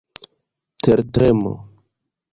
tertremo 0.83 1.53